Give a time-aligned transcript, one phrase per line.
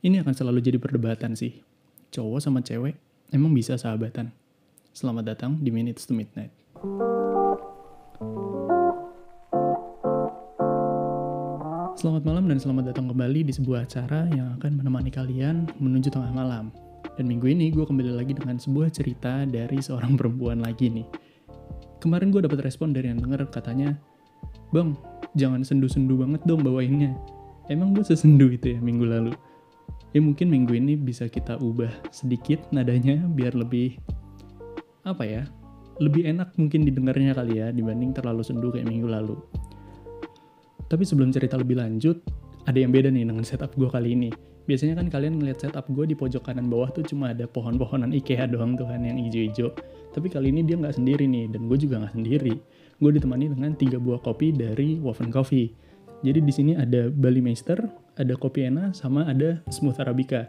[0.00, 1.60] Ini akan selalu jadi perdebatan sih.
[2.08, 2.96] Cowok sama cewek
[3.36, 4.32] emang bisa sahabatan.
[4.96, 6.48] Selamat datang di Minutes to Midnight.
[12.00, 16.32] Selamat malam dan selamat datang kembali di sebuah acara yang akan menemani kalian menuju tengah
[16.32, 16.72] malam.
[17.20, 21.04] Dan minggu ini gue kembali lagi dengan sebuah cerita dari seorang perempuan lagi nih.
[22.00, 23.92] Kemarin gue dapat respon dari yang denger katanya,
[24.72, 24.96] Bang,
[25.36, 27.12] jangan sendu-sendu banget dong bawainnya.
[27.68, 29.36] Emang gue sesendu itu ya minggu lalu?
[30.10, 33.94] Ya mungkin minggu ini bisa kita ubah sedikit nadanya biar lebih,
[35.06, 35.42] apa ya,
[36.02, 39.38] lebih enak mungkin didengarnya kali ya dibanding terlalu sendu kayak minggu lalu.
[40.90, 42.18] Tapi sebelum cerita lebih lanjut,
[42.66, 44.34] ada yang beda nih dengan setup gue kali ini.
[44.66, 48.50] Biasanya kan kalian ngeliat setup gue di pojok kanan bawah tuh cuma ada pohon-pohonan IKEA
[48.50, 49.70] doang tuh kan yang hijau-hijau.
[50.10, 52.54] Tapi kali ini dia nggak sendiri nih, dan gue juga nggak sendiri.
[52.98, 55.70] Gue ditemani dengan tiga buah kopi dari Woven Coffee.
[56.26, 57.78] Jadi di sini ada Bali Meister,
[58.20, 60.44] ada kopi Ena, sama ada Smooth Arabica.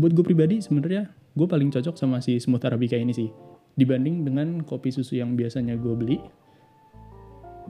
[0.00, 3.28] Buat gue pribadi sebenarnya gue paling cocok sama si Smooth Arabica ini sih.
[3.76, 6.16] Dibanding dengan kopi susu yang biasanya gue beli,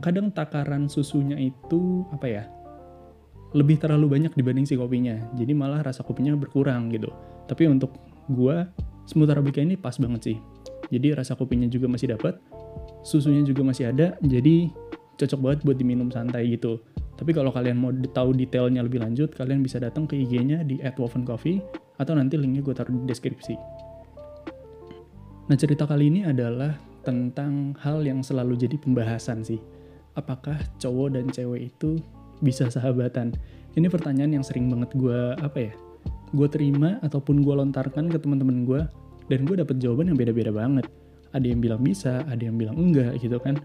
[0.00, 2.45] kadang takaran susunya itu apa ya
[3.56, 7.09] lebih terlalu banyak dibanding si kopinya jadi malah rasa kopinya berkurang gitu
[7.48, 7.95] tapi untuk
[8.28, 8.69] gua
[9.09, 10.37] smooth arabica ini pas banget sih
[10.93, 12.37] jadi rasa kopinya juga masih dapat
[13.06, 14.69] susunya juga masih ada jadi
[15.17, 16.83] cocok banget buat diminum santai gitu
[17.17, 21.64] tapi kalau kalian mau tahu detailnya lebih lanjut kalian bisa datang ke IG-nya di @wovencoffee
[21.97, 23.55] atau nanti linknya gue taruh di deskripsi
[25.47, 29.61] nah cerita kali ini adalah tentang hal yang selalu jadi pembahasan sih
[30.17, 32.00] apakah cowok dan cewek itu
[32.41, 33.33] bisa sahabatan?
[33.77, 35.72] Ini pertanyaan yang sering banget gue apa ya?
[36.33, 38.81] Gue terima ataupun gue lontarkan ke teman-teman gue
[39.28, 40.89] dan gue dapet jawaban yang beda-beda banget.
[41.37, 43.61] Ada yang bilang bisa, ada yang bilang enggak gitu kan.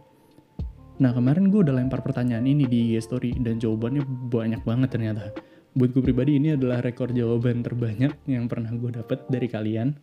[1.02, 5.34] Nah kemarin gue udah lempar pertanyaan ini di IG story dan jawabannya banyak banget ternyata.
[5.74, 9.98] Buat gue pribadi ini adalah rekor jawaban terbanyak yang pernah gue dapet dari kalian.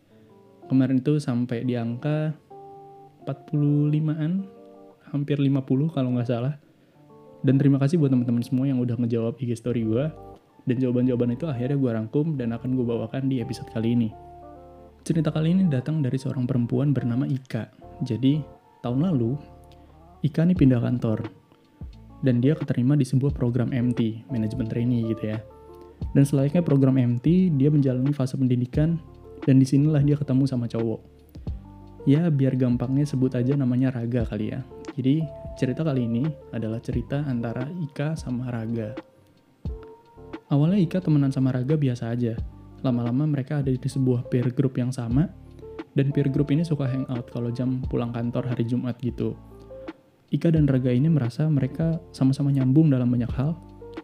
[0.66, 2.34] Kemarin itu sampai di angka
[3.30, 4.42] 45-an
[5.14, 6.58] hampir 50 kalau nggak salah.
[7.46, 10.10] Dan terima kasih buat teman-teman semua yang udah ngejawab IG story gue.
[10.66, 14.10] Dan jawaban-jawaban itu akhirnya gue rangkum dan akan gue bawakan di episode kali ini.
[15.06, 17.70] Cerita kali ini datang dari seorang perempuan bernama Ika.
[18.04, 18.42] Jadi,
[18.84, 19.38] tahun lalu,
[20.24, 21.30] Ika nih pindah kantor.
[22.18, 25.38] Dan dia keterima di sebuah program MT, manajemen trainee gitu ya.
[26.14, 28.98] Dan selayaknya program MT, dia menjalani fase pendidikan
[29.46, 31.00] dan di sinilah dia ketemu sama cowok.
[32.10, 34.66] Ya, biar gampangnya sebut aja namanya Raga kali ya.
[34.98, 35.22] Jadi
[35.54, 38.98] cerita kali ini adalah cerita antara Ika sama Raga.
[40.50, 42.34] Awalnya Ika temenan sama Raga biasa aja.
[42.82, 45.30] Lama-lama mereka ada di sebuah peer group yang sama,
[45.94, 49.34] dan peer group ini suka hangout kalau jam pulang kantor hari Jumat gitu.
[50.28, 53.56] Ika dan Raga ini merasa mereka sama-sama nyambung dalam banyak hal,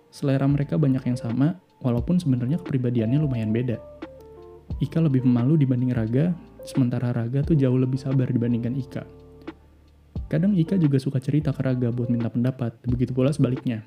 [0.08, 3.76] selera mereka banyak yang sama, walaupun sebenarnya kepribadiannya lumayan beda.
[4.80, 6.32] Ika lebih pemalu dibanding Raga,
[6.64, 9.04] sementara Raga tuh jauh lebih sabar dibandingkan Ika.
[10.32, 13.84] Kadang Ika juga suka cerita ke Raga buat minta pendapat, begitu pula sebaliknya.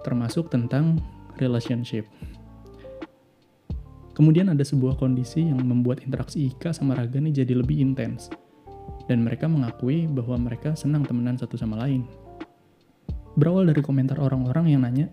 [0.00, 0.96] Termasuk tentang
[1.36, 2.08] relationship.
[4.16, 8.32] Kemudian ada sebuah kondisi yang membuat interaksi Ika sama Raga nih jadi lebih intens.
[9.10, 12.06] Dan mereka mengakui bahwa mereka senang temenan satu sama lain.
[13.34, 15.10] Berawal dari komentar orang-orang yang nanya,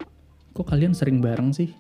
[0.54, 1.74] kok kalian sering bareng sih?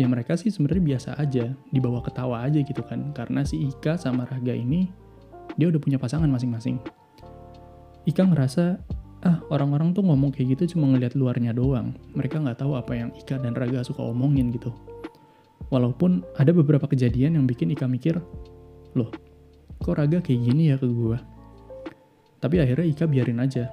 [0.00, 3.12] Ya mereka sih sebenarnya biasa aja, dibawa ketawa aja gitu kan.
[3.12, 4.88] Karena si Ika sama Raga ini,
[5.60, 6.80] dia udah punya pasangan masing-masing.
[8.08, 8.80] Ika ngerasa
[9.26, 11.92] ah orang-orang tuh ngomong kayak gitu cuma ngelihat luarnya doang.
[12.16, 14.72] Mereka nggak tahu apa yang Ika dan Raga suka omongin gitu.
[15.68, 18.16] Walaupun ada beberapa kejadian yang bikin Ika mikir,
[18.96, 19.12] loh,
[19.78, 21.18] kok Raga kayak gini ya ke gue?
[22.38, 23.70] Tapi akhirnya Ika biarin aja.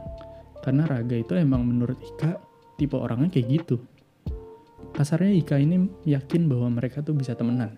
[0.62, 2.42] Karena Raga itu emang menurut Ika
[2.78, 3.78] tipe orangnya kayak gitu.
[4.96, 7.78] Kasarnya Ika ini yakin bahwa mereka tuh bisa temenan.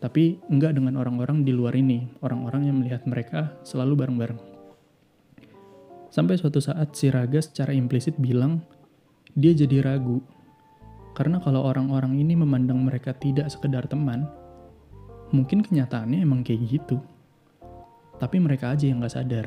[0.00, 4.40] Tapi enggak dengan orang-orang di luar ini, orang-orang yang melihat mereka selalu bareng-bareng.
[6.10, 8.64] Sampai suatu saat si Raga secara implisit bilang
[9.36, 10.18] dia jadi ragu.
[11.14, 14.26] Karena kalau orang-orang ini memandang mereka tidak sekedar teman,
[15.30, 16.98] mungkin kenyataannya emang kayak gitu.
[18.20, 19.46] Tapi mereka aja yang gak sadar.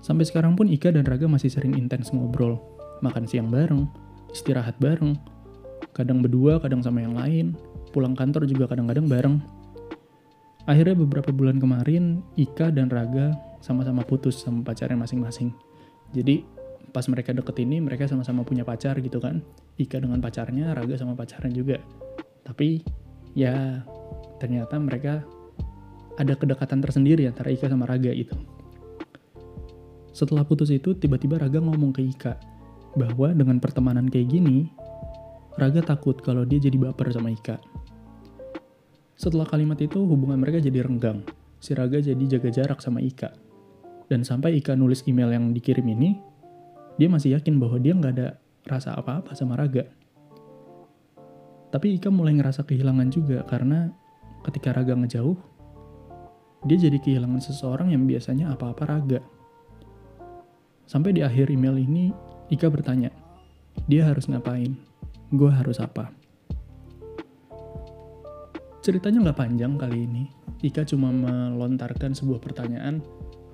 [0.00, 2.56] Sampai sekarang pun Ika dan Raga masih sering intens ngobrol.
[3.04, 3.84] Makan siang bareng,
[4.32, 5.18] istirahat bareng,
[5.92, 7.52] kadang berdua, kadang sama yang lain,
[7.92, 9.36] pulang kantor juga kadang-kadang bareng.
[10.64, 15.50] Akhirnya beberapa bulan kemarin, Ika dan Raga sama-sama putus sama pacarnya masing-masing.
[16.14, 16.46] Jadi
[16.94, 19.42] pas mereka deket ini mereka sama-sama punya pacar gitu kan.
[19.76, 21.76] Ika dengan pacarnya, Raga sama pacarnya juga.
[22.46, 22.80] Tapi
[23.34, 23.82] ya
[24.38, 25.26] ternyata mereka
[26.16, 28.36] ada kedekatan tersendiri antara Ika sama Raga itu.
[30.16, 32.40] Setelah putus itu tiba-tiba Raga ngomong ke Ika
[32.96, 34.72] bahwa dengan pertemanan kayak gini
[35.56, 37.56] Raga takut kalau dia jadi baper sama Ika.
[39.16, 41.24] Setelah kalimat itu, hubungan mereka jadi renggang.
[41.56, 43.32] Si Raga jadi jaga jarak sama Ika.
[44.12, 46.20] Dan sampai Ika nulis email yang dikirim ini,
[47.00, 48.36] dia masih yakin bahwa dia nggak ada
[48.68, 49.88] rasa apa-apa sama Raga.
[51.72, 53.88] Tapi Ika mulai ngerasa kehilangan juga karena
[54.44, 55.55] ketika Raga ngejauh,
[56.66, 59.20] dia jadi kehilangan seseorang yang biasanya apa-apa Raga.
[60.86, 62.10] Sampai di akhir email ini,
[62.50, 63.10] Ika bertanya,
[63.86, 64.74] dia harus ngapain?
[65.30, 66.10] Gue harus apa?
[68.82, 70.30] Ceritanya nggak panjang kali ini.
[70.62, 73.02] Ika cuma melontarkan sebuah pertanyaan,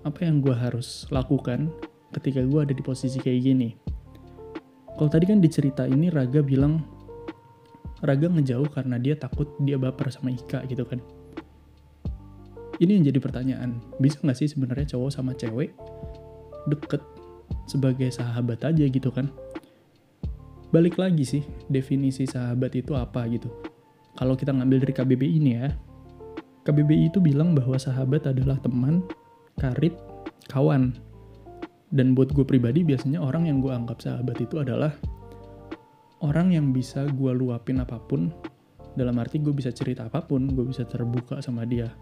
[0.04, 1.72] apa yang gue harus lakukan
[2.16, 3.70] ketika gue ada di posisi kayak gini?
[4.92, 6.84] Kalau tadi kan di cerita ini Raga bilang,
[8.04, 11.00] Raga ngejauh karena dia takut dia baper sama Ika gitu kan.
[12.82, 15.70] Ini yang jadi pertanyaan, bisa nggak sih sebenarnya cowok sama cewek
[16.67, 17.02] deket
[17.70, 19.31] sebagai sahabat aja gitu kan?
[20.75, 23.46] Balik lagi sih, definisi sahabat itu apa gitu
[24.17, 25.73] kalau kita ngambil dari KBBI ini ya,
[26.69, 29.00] KBBI itu bilang bahwa sahabat adalah teman,
[29.56, 29.96] karib,
[30.52, 30.93] kawan.
[31.93, 34.96] Dan buat gue pribadi biasanya orang yang gue anggap sahabat itu adalah
[36.25, 38.32] orang yang bisa gue luapin apa pun,
[38.96, 41.93] dalam arti gue bisa cerita apa pun, gue bisa terbuka sama dia.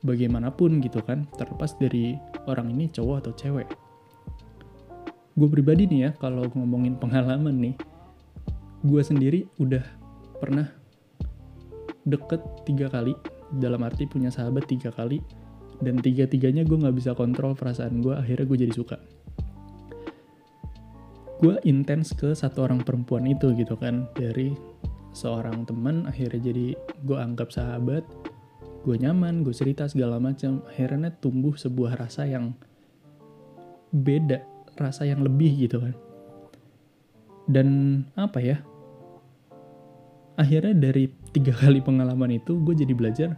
[0.00, 2.16] Bagaimanapun gitu kan, terlepas dari
[2.48, 3.68] orang ini cowok atau cewek.
[5.36, 7.74] Gue pribadi nih ya, kalau ngomongin pengalaman nih,
[8.80, 9.84] gue sendiri udah
[10.40, 10.72] pernah
[12.08, 13.12] deket tiga kali
[13.60, 15.20] dalam arti punya sahabat tiga kali
[15.84, 18.96] dan tiga-tiganya gue nggak bisa kontrol perasaan gue akhirnya gue jadi suka
[21.40, 24.52] gue intens ke satu orang perempuan itu gitu kan dari
[25.16, 26.66] seorang teman akhirnya jadi
[27.04, 28.04] gue anggap sahabat
[28.80, 32.56] gue nyaman gue cerita segala macam akhirnya tumbuh sebuah rasa yang
[33.92, 34.40] beda
[34.80, 35.94] rasa yang lebih gitu kan.
[37.50, 37.68] Dan
[38.16, 38.56] apa ya?
[40.40, 43.30] Akhirnya dari tiga kali pengalaman itu gue jadi belajar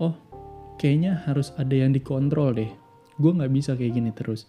[0.00, 0.16] oh
[0.76, 2.72] kayaknya harus ada yang dikontrol deh.
[3.20, 4.48] Gue nggak bisa kayak gini terus.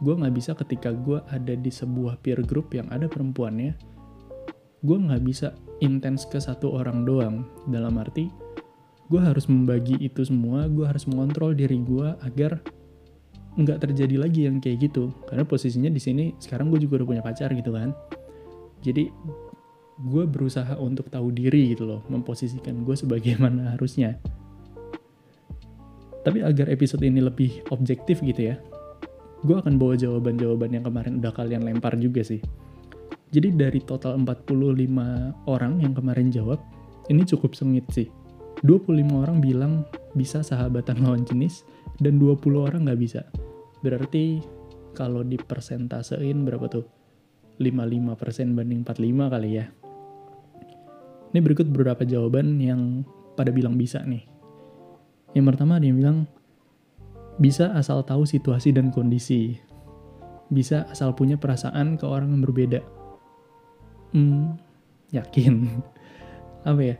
[0.00, 3.92] Gue nggak bisa ketika gue ada di sebuah peer group yang ada perempuannya
[4.82, 7.46] gue nggak bisa intens ke satu orang doang.
[7.70, 8.26] Dalam arti
[9.10, 12.62] gue harus membagi itu semua gue harus mengontrol diri gue agar
[13.52, 17.22] nggak terjadi lagi yang kayak gitu karena posisinya di sini sekarang gue juga udah punya
[17.24, 17.92] pacar gitu kan
[18.82, 19.12] jadi
[20.02, 24.18] gue berusaha untuk tahu diri gitu loh, memposisikan gue sebagaimana harusnya.
[26.22, 28.56] Tapi agar episode ini lebih objektif gitu ya,
[29.42, 32.42] gue akan bawa jawaban-jawaban yang kemarin udah kalian lempar juga sih.
[33.32, 36.60] Jadi dari total 45 orang yang kemarin jawab,
[37.10, 38.06] ini cukup sengit sih.
[38.62, 39.82] 25 orang bilang
[40.14, 41.66] bisa sahabatan lawan jenis,
[41.98, 43.26] dan 20 orang nggak bisa.
[43.82, 44.42] Berarti
[44.94, 46.86] kalau dipersentasein berapa tuh?
[47.60, 49.66] 55% banding 45 kali ya.
[51.32, 53.06] Ini berikut beberapa jawaban yang
[53.38, 54.24] pada bilang bisa nih.
[55.32, 56.18] Yang pertama ada yang bilang,
[57.40, 59.56] bisa asal tahu situasi dan kondisi.
[60.52, 62.80] Bisa asal punya perasaan ke orang yang berbeda.
[64.12, 64.60] Hmm,
[65.08, 65.80] yakin.
[66.68, 66.96] Apa ya?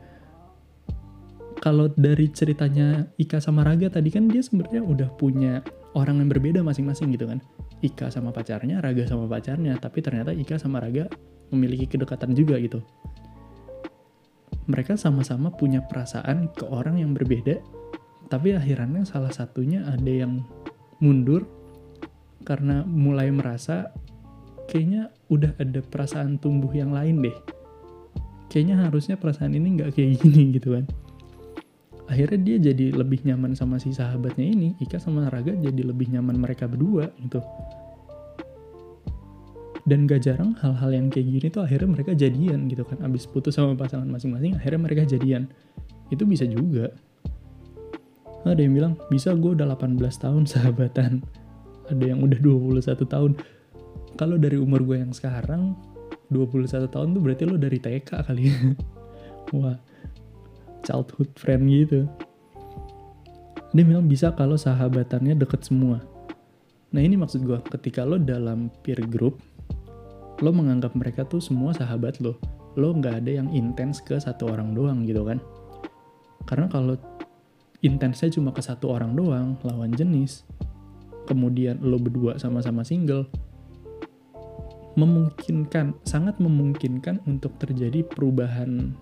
[1.62, 5.62] Kalau dari ceritanya Ika sama Raga tadi kan dia sebenarnya udah punya
[5.94, 7.38] orang yang berbeda masing-masing gitu kan.
[7.86, 11.06] Ika sama pacarnya, Raga sama pacarnya, tapi ternyata Ika sama Raga
[11.54, 12.82] memiliki kedekatan juga gitu
[14.70, 17.58] mereka sama-sama punya perasaan ke orang yang berbeda,
[18.30, 20.46] tapi akhirnya salah satunya ada yang
[21.02, 21.46] mundur
[22.46, 23.90] karena mulai merasa
[24.70, 27.34] kayaknya udah ada perasaan tumbuh yang lain deh.
[28.52, 30.84] Kayaknya harusnya perasaan ini nggak kayak gini gitu kan.
[32.12, 36.36] Akhirnya dia jadi lebih nyaman sama si sahabatnya ini, Ika sama Raga jadi lebih nyaman
[36.36, 37.40] mereka berdua gitu.
[39.88, 43.00] Dan gak jarang hal-hal yang kayak gini tuh akhirnya mereka jadian gitu kan.
[43.00, 45.48] Abis putus sama pasangan masing-masing akhirnya mereka jadian.
[46.12, 46.92] Itu bisa juga.
[48.44, 51.24] Ada yang bilang bisa gue udah 18 tahun sahabatan.
[51.88, 53.40] Ada yang udah 21 tahun.
[54.20, 55.72] Kalau dari umur gue yang sekarang
[56.28, 58.56] 21 tahun tuh berarti lo dari TK kali ya.
[59.56, 59.91] Wah
[60.82, 62.06] childhood friend gitu.
[63.72, 66.04] Dia bilang bisa kalau sahabatannya deket semua.
[66.92, 69.40] Nah ini maksud gue ketika lo dalam peer group
[70.44, 72.36] lo menganggap mereka tuh semua sahabat lo.
[72.76, 75.40] Lo nggak ada yang intens ke satu orang doang gitu kan.
[76.44, 76.98] Karena kalau
[77.82, 80.46] intensnya cuma ke satu orang doang lawan jenis
[81.26, 83.26] kemudian lo berdua sama-sama single
[84.94, 88.94] memungkinkan sangat memungkinkan untuk terjadi perubahan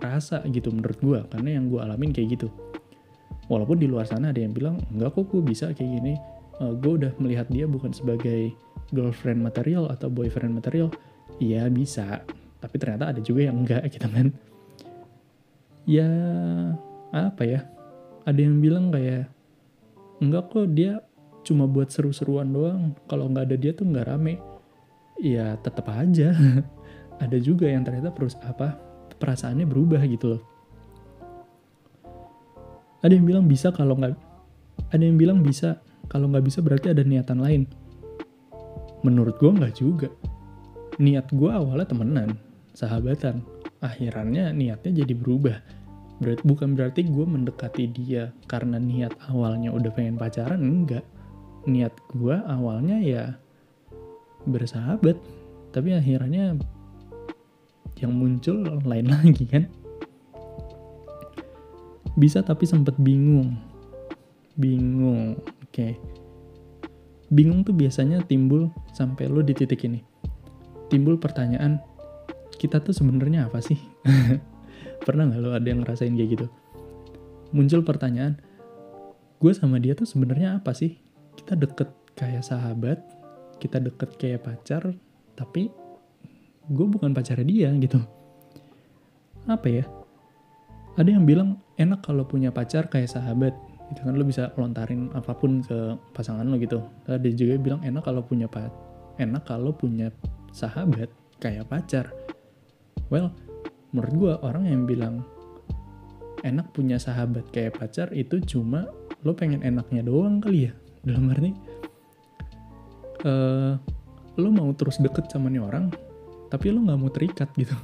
[0.00, 2.48] rasa gitu menurut gue karena yang gue alamin kayak gitu.
[3.46, 6.14] Walaupun di luar sana ada yang bilang enggak kok gue bisa kayak gini.
[6.56, 8.52] Uh, eh, gue udah melihat dia bukan sebagai
[8.90, 10.88] girlfriend material atau boyfriend material,
[11.42, 12.22] iya bisa.
[12.56, 14.32] tapi ternyata ada juga yang enggak gitu kan
[15.86, 16.10] ya
[17.14, 17.60] apa ya?
[18.26, 19.30] Ada yang bilang kayak
[20.18, 21.00] enggak kok dia
[21.46, 22.92] cuma buat seru-seruan doang.
[23.06, 24.42] Kalau nggak ada dia tuh nggak rame.
[25.22, 26.34] Ya tetap aja.
[27.24, 28.76] Ada juga yang ternyata terus apa
[29.16, 30.42] perasaannya berubah gitu loh.
[33.04, 34.16] Ada yang bilang bisa kalau nggak
[34.90, 37.62] ada yang bilang bisa kalau nggak bisa berarti ada niatan lain.
[39.02, 40.08] Menurut gue nggak juga.
[40.96, 42.30] Niat gue awalnya temenan
[42.72, 43.44] sahabatan.
[43.84, 45.56] Akhirannya niatnya jadi berubah.
[46.16, 51.04] Berarti bukan berarti gue mendekati dia karena niat awalnya udah pengen pacaran enggak.
[51.68, 53.24] Niat gue awalnya ya
[54.46, 55.18] bersahabat
[55.74, 56.56] tapi akhirnya
[58.00, 59.64] yang muncul lain lagi kan?
[62.16, 63.56] Bisa tapi sempat bingung.
[64.56, 65.72] Bingung oke.
[65.72, 65.92] Okay.
[67.26, 69.98] bingung tuh biasanya timbul sampai lo di titik ini.
[70.86, 71.82] Timbul pertanyaan
[72.54, 73.74] kita tuh sebenarnya apa sih?
[75.06, 76.46] Pernah nggak lo ada yang ngerasain kayak gitu?
[77.50, 78.38] Muncul pertanyaan
[79.42, 81.02] gue sama dia tuh sebenarnya apa sih?
[81.34, 83.02] Kita deket kayak sahabat
[83.56, 84.92] kita deket kayak pacar
[85.36, 85.72] tapi
[86.70, 88.02] gue bukan pacarnya dia gitu.
[89.46, 89.84] Apa ya?
[90.96, 93.54] Ada yang bilang enak kalau punya pacar kayak sahabat
[93.92, 94.14] gitu kan.
[94.18, 96.82] Lo bisa lontarin apa pun ke pasangan lo gitu.
[97.06, 98.66] Ada juga yang bilang enak kalau punya pa
[99.16, 100.10] enak kalau punya
[100.50, 102.10] sahabat kayak pacar.
[103.12, 103.30] Well
[103.94, 105.22] menurut gue orang yang bilang
[106.42, 108.90] enak punya sahabat kayak pacar itu cuma
[109.22, 110.72] lo pengen enaknya doang kali ya.
[111.06, 111.54] Dalam arti
[113.22, 113.78] uh,
[114.36, 116.05] lo mau terus deket sama nih orang
[116.56, 117.76] tapi lo nggak mau terikat gitu.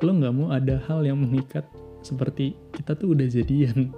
[0.00, 1.68] Lo nggak mau ada hal yang mengikat
[2.00, 3.92] seperti kita tuh udah jadian.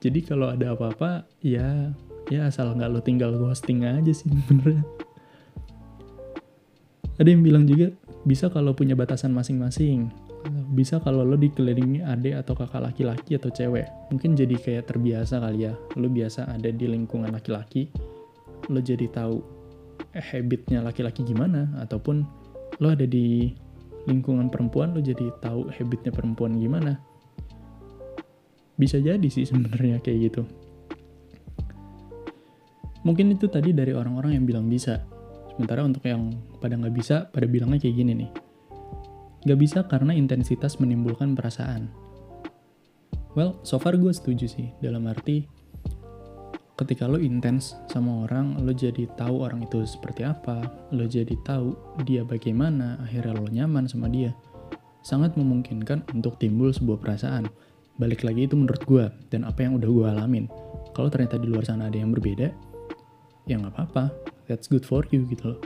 [0.00, 1.92] Jadi kalau ada apa-apa ya
[2.32, 4.82] ya asal nggak lo tinggal ghosting aja sih benernya
[7.16, 7.94] ada yang bilang juga
[8.26, 10.10] bisa kalau punya batasan masing-masing.
[10.72, 13.86] Bisa kalau lo dikelilingi adik atau kakak laki-laki atau cewek.
[14.10, 15.76] Mungkin jadi kayak terbiasa kali ya.
[16.00, 17.88] Lo biasa ada di lingkungan laki-laki
[18.66, 19.36] lo jadi tahu
[20.16, 22.26] eh, habitnya laki-laki gimana ataupun
[22.80, 23.52] lo ada di
[24.06, 27.00] lingkungan perempuan lo jadi tahu habitnya perempuan gimana.
[28.76, 30.42] Bisa jadi sih sebenarnya kayak gitu.
[33.06, 35.00] Mungkin itu tadi dari orang-orang yang bilang bisa.
[35.54, 38.30] Sementara untuk yang pada nggak bisa pada bilangnya kayak gini nih.
[39.46, 41.88] Nggak bisa karena intensitas menimbulkan perasaan.
[43.32, 45.55] Well so far gue setuju sih dalam arti
[46.76, 51.72] ketika lo intens sama orang, lo jadi tahu orang itu seperti apa, lo jadi tahu
[52.04, 54.36] dia bagaimana, akhirnya lo nyaman sama dia.
[55.00, 57.48] Sangat memungkinkan untuk timbul sebuah perasaan.
[57.96, 60.44] Balik lagi itu menurut gue, dan apa yang udah gue alamin.
[60.92, 62.52] Kalau ternyata di luar sana ada yang berbeda,
[63.48, 64.12] ya nggak apa-apa,
[64.44, 65.60] that's good for you gitu loh.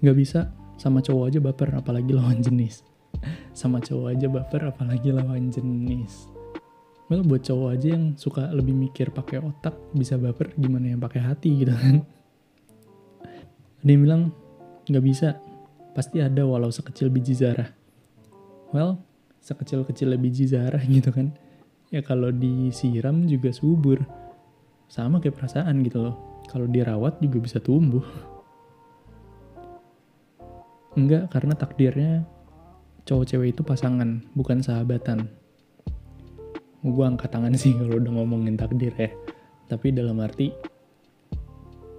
[0.00, 2.86] Gak bisa sama cowok aja baper, apalagi lawan jenis.
[3.60, 6.30] sama cowok aja baper, apalagi lawan jenis
[7.10, 11.20] well buat cowok aja yang suka lebih mikir pakai otak bisa baper gimana yang pakai
[11.20, 12.06] hati gitu kan?
[13.82, 14.22] Ada yang bilang
[14.86, 15.36] nggak bisa.
[15.90, 17.66] Pasti ada walau sekecil biji zarah
[18.70, 19.02] well
[19.42, 21.34] sekecil-kecil biji zarah gitu kan?
[21.90, 23.98] Ya kalau disiram juga subur.
[24.90, 26.42] Sama kayak perasaan gitu loh.
[26.50, 28.02] Kalau dirawat juga bisa tumbuh.
[30.94, 32.12] Enggak karena takdirnya
[33.06, 35.30] cowok cewek itu pasangan bukan sahabatan
[36.80, 39.10] gue angkat tangan sih kalau udah ngomongin takdir ya.
[39.68, 40.50] Tapi dalam arti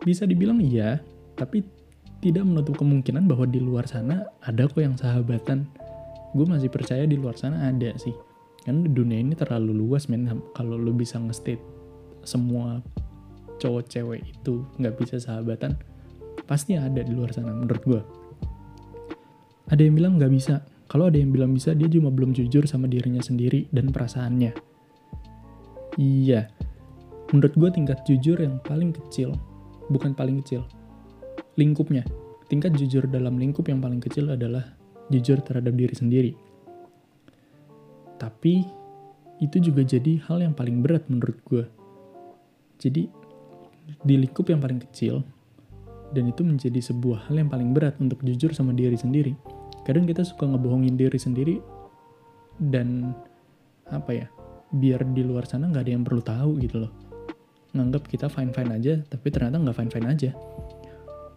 [0.01, 0.97] bisa dibilang iya
[1.37, 1.61] tapi
[2.21, 5.65] tidak menutup kemungkinan bahwa di luar sana ada kok yang sahabatan.
[6.33, 8.13] Gue masih percaya di luar sana ada sih.
[8.61, 10.29] Karena dunia ini terlalu luas men.
[10.53, 11.61] Kalau lu bisa nge-state
[12.21, 12.81] semua
[13.57, 15.77] cowok cewek itu nggak bisa sahabatan
[16.49, 18.01] pasti ada di luar sana menurut gue
[19.71, 20.67] ada yang bilang nggak bisa.
[20.91, 24.70] Kalau ada yang bilang bisa dia cuma belum jujur sama dirinya sendiri dan perasaannya
[25.99, 26.47] Iya,
[27.35, 29.35] menurut gue tingkat jujur yang paling kecil,
[29.91, 30.63] bukan paling kecil,
[31.59, 32.07] lingkupnya.
[32.47, 34.75] Tingkat jujur dalam lingkup yang paling kecil adalah
[35.11, 36.31] jujur terhadap diri sendiri.
[38.19, 38.63] Tapi,
[39.43, 41.63] itu juga jadi hal yang paling berat menurut gue.
[42.79, 43.07] Jadi,
[44.03, 45.23] di lingkup yang paling kecil,
[46.11, 49.35] dan itu menjadi sebuah hal yang paling berat untuk jujur sama diri sendiri.
[49.87, 51.59] Kadang kita suka ngebohongin diri sendiri,
[52.59, 53.15] dan
[53.87, 54.27] apa ya,
[54.71, 56.91] biar di luar sana nggak ada yang perlu tahu gitu loh.
[57.75, 60.31] Nganggap kita fine fine aja tapi ternyata nggak fine fine aja.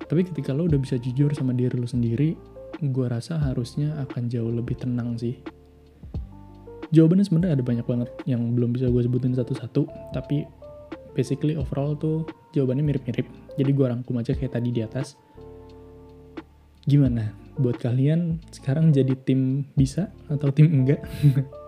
[0.04, 2.36] Tapi ketika lo udah bisa jujur sama diri lo sendiri
[2.82, 5.38] gue rasa harusnya akan jauh lebih tenang sih.
[6.94, 10.46] Jawabannya sebenarnya ada banyak banget yang belum bisa gue sebutin satu-satu tapi
[11.14, 13.26] basically overall tuh jawabannya mirip-mirip.
[13.54, 15.18] Jadi gue rangkum aja kayak tadi di atas.
[16.84, 17.32] Gimana?
[17.54, 21.02] Buat kalian sekarang jadi tim bisa atau tim enggak?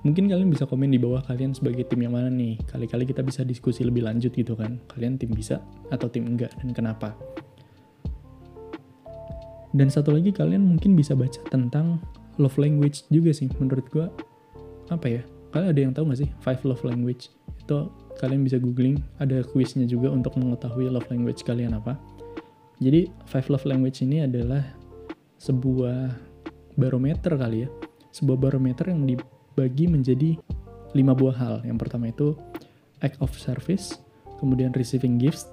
[0.00, 2.56] Mungkin kalian bisa komen di bawah kalian sebagai tim yang mana nih.
[2.64, 4.80] Kali-kali kita bisa diskusi lebih lanjut gitu kan.
[4.88, 5.60] Kalian tim bisa
[5.92, 7.12] atau tim enggak dan kenapa?
[9.76, 12.00] Dan satu lagi kalian mungkin bisa baca tentang
[12.40, 13.52] love language juga sih.
[13.60, 14.08] Menurut gua
[14.88, 15.22] apa ya?
[15.52, 17.28] Kalian ada yang tahu gak sih five love language?
[17.60, 19.04] Itu kalian bisa googling.
[19.20, 22.00] Ada quiznya juga untuk mengetahui love language kalian apa.
[22.80, 24.64] Jadi five love language ini adalah
[25.36, 26.16] sebuah
[26.80, 27.68] barometer kali ya.
[28.10, 29.04] Sebuah barometer yang
[29.60, 30.30] dibagi menjadi
[30.96, 31.54] lima buah hal.
[31.68, 32.32] Yang pertama itu
[33.04, 34.00] act of service,
[34.40, 35.52] kemudian receiving gifts,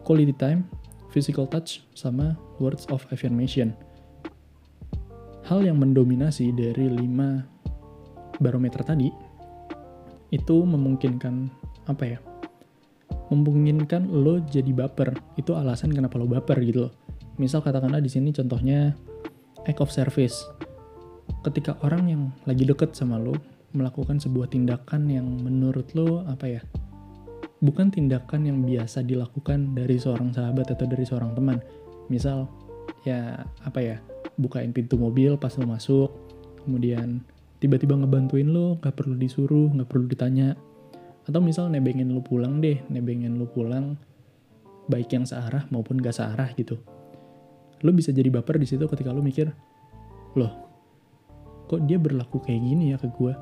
[0.00, 0.64] quality time,
[1.12, 3.76] physical touch, sama words of affirmation.
[5.44, 7.44] Hal yang mendominasi dari lima
[8.40, 9.12] barometer tadi
[10.32, 11.52] itu memungkinkan
[11.92, 12.18] apa ya?
[13.28, 15.12] Memungkinkan lo jadi baper.
[15.36, 16.92] Itu alasan kenapa lo baper gitu loh.
[17.36, 18.96] Misal katakanlah di sini contohnya
[19.68, 20.40] act of service.
[21.42, 23.34] Ketika orang yang lagi deket sama lo
[23.74, 26.62] melakukan sebuah tindakan yang menurut lo apa ya?
[27.62, 31.62] bukan tindakan yang biasa dilakukan dari seorang sahabat atau dari seorang teman.
[32.10, 32.50] Misal,
[33.06, 33.96] ya apa ya,
[34.36, 36.10] bukain pintu mobil pas lo masuk,
[36.66, 37.22] kemudian
[37.62, 40.58] tiba-tiba ngebantuin lo, gak perlu disuruh, gak perlu ditanya.
[41.22, 43.94] Atau misal nebengin lo pulang deh, nebengin lo pulang,
[44.90, 46.82] baik yang searah maupun gak searah gitu.
[47.86, 49.54] Lo bisa jadi baper di situ ketika lo mikir,
[50.34, 50.71] loh,
[51.72, 53.32] kok dia berlaku kayak gini ya ke gue?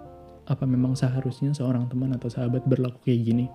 [0.47, 3.47] Apa memang seharusnya seorang teman atau sahabat berlaku kayak gini?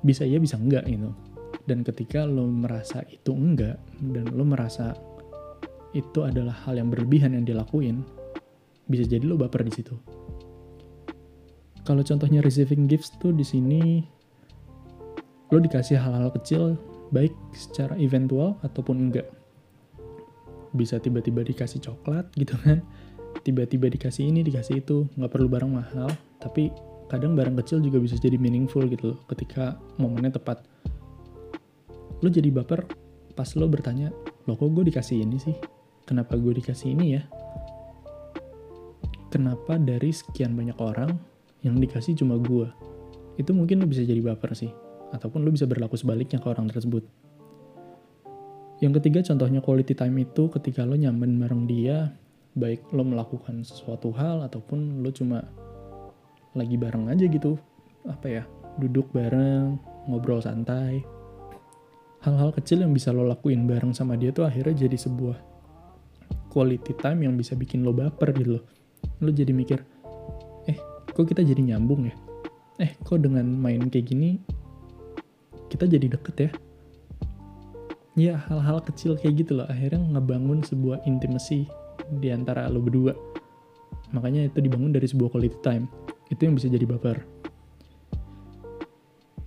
[0.00, 1.12] bisa iya bisa enggak gitu
[1.68, 4.96] dan ketika lo merasa itu enggak dan lo merasa
[5.92, 8.00] itu adalah hal yang berlebihan yang dilakuin
[8.88, 9.94] bisa jadi lo baper di situ
[11.84, 14.00] kalau contohnya receiving gifts tuh di sini
[15.52, 16.80] lo dikasih hal-hal kecil
[17.12, 19.28] baik secara eventual ataupun enggak
[20.74, 22.82] bisa tiba-tiba dikasih coklat gitu kan.
[23.46, 25.06] Tiba-tiba dikasih ini dikasih itu.
[25.14, 26.72] Nggak perlu barang mahal tapi
[27.10, 30.62] kadang barang kecil juga bisa jadi meaningful gitu loh ketika momennya tepat.
[32.22, 32.86] Lo jadi baper
[33.34, 34.12] pas lo bertanya
[34.46, 35.56] lo kok gue dikasih ini sih?
[36.06, 37.22] Kenapa gue dikasih ini ya?
[39.30, 41.14] Kenapa dari sekian banyak orang
[41.62, 42.66] yang dikasih cuma gue
[43.38, 44.72] itu mungkin lo bisa jadi baper sih
[45.14, 47.06] ataupun lo bisa berlaku sebaliknya ke orang tersebut
[48.80, 52.16] yang ketiga contohnya quality time itu ketika lo nyaman bareng dia
[52.56, 55.44] baik lo melakukan sesuatu hal ataupun lo cuma
[56.56, 57.60] lagi bareng aja gitu
[58.08, 58.42] apa ya
[58.80, 59.76] duduk bareng
[60.08, 61.04] ngobrol santai.
[62.20, 65.40] Hal-hal kecil yang bisa lo lakuin bareng sama dia tuh akhirnya jadi sebuah
[66.52, 68.64] quality time yang bisa bikin lo baper gitu loh.
[69.20, 69.80] Lo jadi mikir
[70.68, 70.76] eh
[71.12, 72.16] kok kita jadi nyambung ya?
[72.80, 74.40] Eh kok dengan main kayak gini
[75.70, 76.50] kita jadi deket ya
[78.20, 81.64] ya hal-hal kecil kayak gitu loh akhirnya ngebangun sebuah intimacy
[82.20, 83.16] di antara lo berdua
[84.12, 85.88] makanya itu dibangun dari sebuah quality time
[86.30, 87.26] itu yang bisa jadi baper.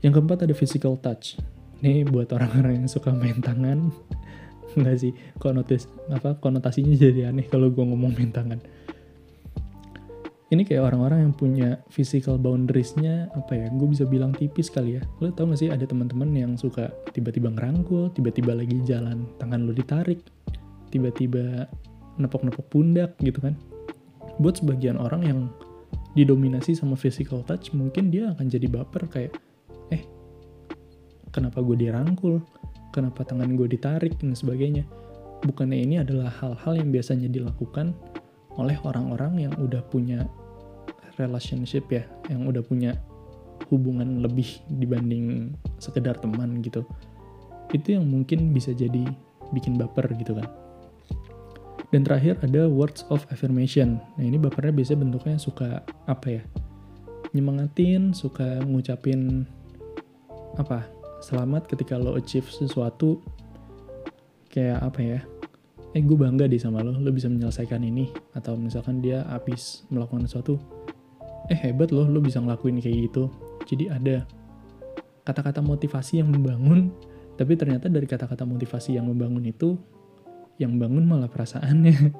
[0.04, 1.40] Yang keempat ada physical touch.
[1.80, 3.88] Ini buat orang-orang yang suka main tangan.
[4.76, 8.60] Enggak sih, konotis, apa, konotasinya jadi aneh kalau gue ngomong main tangan.
[10.54, 15.04] Ini kayak orang-orang yang punya physical boundariesnya apa ya, gue bisa bilang tipis kali ya.
[15.18, 19.74] Lo tau gak sih ada teman-teman yang suka tiba-tiba ngerangkul, tiba-tiba lagi jalan, tangan lo
[19.74, 20.22] ditarik,
[20.94, 21.66] tiba-tiba
[22.22, 23.58] nepok-nepok pundak gitu kan.
[24.38, 25.40] Buat sebagian orang yang
[26.14, 29.34] didominasi sama physical touch mungkin dia akan jadi baper kayak
[29.90, 30.06] eh
[31.34, 32.38] kenapa gue dirangkul
[32.94, 34.86] kenapa tangan gue ditarik dan sebagainya
[35.42, 37.98] bukannya ini adalah hal-hal yang biasanya dilakukan
[38.62, 40.30] oleh orang-orang yang udah punya
[41.20, 42.98] relationship ya yang udah punya
[43.70, 46.84] hubungan lebih dibanding sekedar teman gitu
[47.74, 49.06] itu yang mungkin bisa jadi
[49.54, 50.46] bikin baper gitu kan
[51.94, 54.02] dan terakhir ada words of affirmation.
[54.18, 56.44] Nah ini bapernya biasanya bentuknya suka apa ya?
[57.38, 59.46] Nyemangatin, suka ngucapin
[60.58, 60.90] apa?
[61.22, 63.22] Selamat ketika lo achieve sesuatu.
[64.50, 65.20] Kayak apa ya?
[65.94, 68.10] Eh gue bangga deh sama lo, lo bisa menyelesaikan ini.
[68.34, 70.58] Atau misalkan dia habis melakukan sesuatu.
[71.52, 73.28] Eh hebat lo, lo bisa ngelakuin kayak gitu.
[73.68, 74.24] Jadi ada
[75.28, 76.94] kata-kata motivasi yang membangun.
[77.34, 79.76] Tapi ternyata dari kata-kata motivasi yang membangun itu
[80.62, 82.14] yang bangun malah perasaannya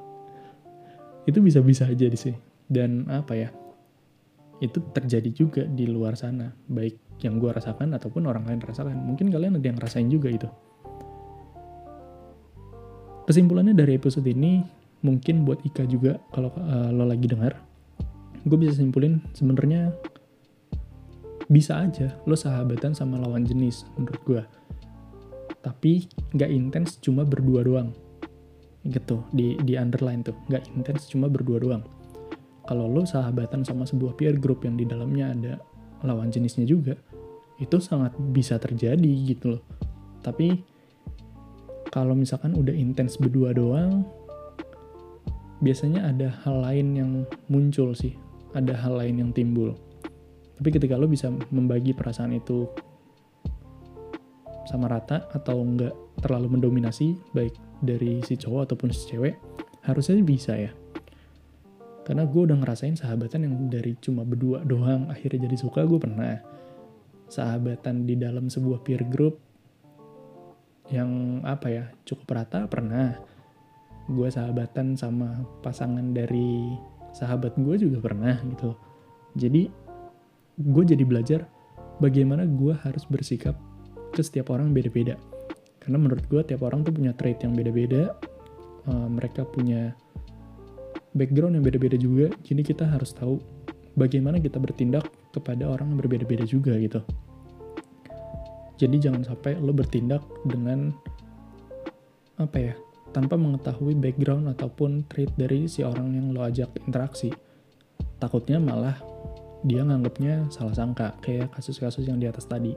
[1.30, 2.34] itu bisa-bisa aja sih
[2.66, 3.50] dan apa ya
[4.64, 9.30] itu terjadi juga di luar sana baik yang gue rasakan ataupun orang lain rasakan mungkin
[9.30, 10.50] kalian ada yang rasain juga itu
[13.30, 14.64] kesimpulannya dari episode ini
[15.04, 17.60] mungkin buat Ika juga kalau uh, lo lagi dengar
[18.44, 19.96] gue bisa simpulin sebenarnya
[21.52, 24.44] bisa aja lo sahabatan sama lawan jenis menurut gue
[25.64, 27.96] tapi nggak intens cuma berdua doang.
[28.84, 30.36] Gitu di di underline tuh.
[30.52, 31.84] Nggak intens cuma berdua doang.
[32.68, 35.54] Kalau lo sahabatan sama sebuah peer group yang di dalamnya ada
[36.04, 37.00] lawan jenisnya juga
[37.64, 39.64] itu sangat bisa terjadi gitu loh.
[40.20, 40.60] Tapi
[41.96, 44.04] kalau misalkan udah intens berdua doang
[45.64, 47.12] biasanya ada hal lain yang
[47.48, 48.20] muncul sih
[48.54, 49.74] ada hal lain yang timbul.
[50.58, 52.70] Tapi ketika lo bisa membagi perasaan itu
[54.70, 59.36] sama rata atau enggak terlalu mendominasi baik dari si cowok ataupun si cewek
[59.84, 60.72] harusnya bisa ya.
[62.04, 66.40] Karena gue udah ngerasain sahabatan yang dari cuma berdua doang akhirnya jadi suka gue pernah.
[67.32, 69.40] Sahabatan di dalam sebuah peer group
[70.92, 73.16] yang apa ya cukup rata pernah.
[74.12, 76.76] Gue sahabatan sama pasangan dari
[77.14, 78.74] sahabat gue juga pernah gitu
[79.34, 79.70] jadi
[80.62, 81.50] gue jadi belajar
[81.98, 83.58] bagaimana gue harus bersikap
[84.14, 85.18] ke setiap orang beda-beda.
[85.82, 88.14] Karena menurut gue tiap orang tuh punya trait yang beda-beda
[88.88, 89.98] uh, mereka punya
[91.18, 92.30] background yang beda-beda juga.
[92.46, 93.42] Jadi kita harus tahu
[93.98, 97.02] bagaimana kita bertindak kepada orang yang berbeda-beda juga gitu.
[98.78, 100.94] Jadi jangan sampai lo bertindak dengan
[102.42, 102.74] apa ya
[103.14, 107.30] tanpa mengetahui background ataupun trait dari si orang yang lo ajak interaksi.
[108.18, 108.98] Takutnya malah
[109.64, 112.74] dia nganggapnya salah sangka kayak kasus-kasus yang di atas tadi.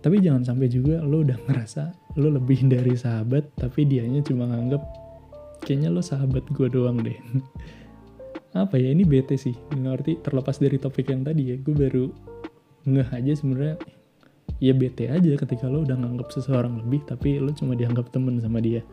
[0.00, 4.80] Tapi jangan sampai juga lo udah ngerasa lo lebih dari sahabat tapi dianya cuma nganggap
[5.60, 7.16] kayaknya lo sahabat gue doang deh.
[8.56, 9.54] Apa ya ini bete sih.
[9.72, 12.06] Ngerti terlepas dari topik yang tadi ya gue baru
[12.88, 13.76] ngeh aja sebenarnya
[14.60, 18.60] ya bete aja ketika lo udah nganggap seseorang lebih tapi lo cuma dianggap temen sama
[18.60, 18.84] dia.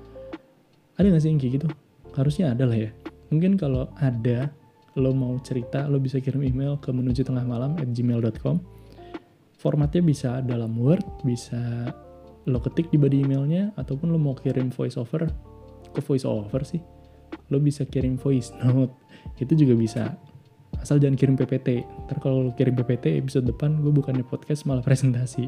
[0.97, 1.67] Ada gak sih yang kayak gitu?
[2.15, 2.89] Harusnya ada lah ya.
[3.30, 4.49] Mungkin kalau ada
[4.97, 8.58] lo mau cerita lo bisa kirim email ke menuju tengah malam at gmail.com
[9.62, 11.93] formatnya bisa dalam word bisa
[12.47, 15.27] lo ketik di body emailnya ataupun lo mau kirim voice over.
[15.91, 16.80] Ke voice over sih?
[17.51, 18.95] Lo bisa kirim voice note.
[19.36, 20.15] Itu juga bisa
[20.77, 25.47] asal jangan kirim PPT ntar kalau kirim PPT episode depan gue bukannya podcast malah presentasi.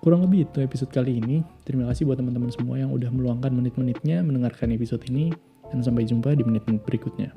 [0.00, 1.42] Kurang lebih itu episode kali ini.
[1.66, 5.34] Terima kasih buat teman-teman semua yang udah meluangkan menit-menitnya mendengarkan episode ini.
[5.66, 7.34] Dan sampai jumpa di menit-menit berikutnya